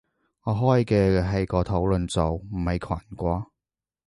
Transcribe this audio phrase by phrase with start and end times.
[0.45, 3.45] 我開嘅係個討論組，唔係群喎